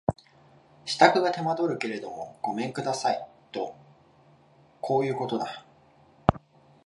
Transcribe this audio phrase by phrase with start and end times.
[0.83, 3.75] 支度が手間取るけれどもごめん下さいと
[4.81, 5.63] こういうことだ